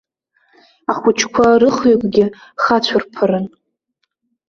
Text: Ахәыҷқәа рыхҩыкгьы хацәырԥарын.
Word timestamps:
Ахәыҷқәа 0.91 1.47
рыхҩыкгьы 1.61 2.25
хацәырԥарын. 2.63 3.45